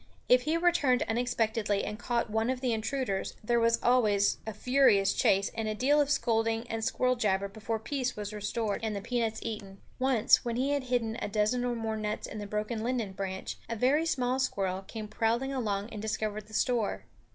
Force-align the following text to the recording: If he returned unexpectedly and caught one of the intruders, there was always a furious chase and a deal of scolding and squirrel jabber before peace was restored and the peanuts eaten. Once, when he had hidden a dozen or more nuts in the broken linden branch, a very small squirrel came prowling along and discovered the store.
If 0.27 0.41
he 0.49 0.57
returned 0.57 1.03
unexpectedly 1.03 1.83
and 1.83 1.99
caught 1.99 2.27
one 2.27 2.49
of 2.49 2.59
the 2.59 2.73
intruders, 2.73 3.35
there 3.43 3.59
was 3.59 3.77
always 3.83 4.39
a 4.47 4.51
furious 4.51 5.13
chase 5.13 5.51
and 5.53 5.67
a 5.67 5.75
deal 5.75 6.01
of 6.01 6.09
scolding 6.09 6.67
and 6.71 6.83
squirrel 6.83 7.15
jabber 7.15 7.47
before 7.47 7.77
peace 7.77 8.15
was 8.17 8.33
restored 8.33 8.79
and 8.81 8.95
the 8.95 9.01
peanuts 9.01 9.41
eaten. 9.43 9.79
Once, 9.99 10.43
when 10.43 10.55
he 10.55 10.71
had 10.71 10.85
hidden 10.85 11.17
a 11.21 11.29
dozen 11.29 11.63
or 11.63 11.75
more 11.75 11.97
nuts 11.97 12.25
in 12.25 12.39
the 12.39 12.47
broken 12.47 12.83
linden 12.83 13.11
branch, 13.11 13.59
a 13.69 13.75
very 13.75 14.07
small 14.07 14.39
squirrel 14.39 14.81
came 14.81 15.07
prowling 15.07 15.53
along 15.53 15.89
and 15.91 16.01
discovered 16.01 16.47
the 16.47 16.53
store. 16.55 17.05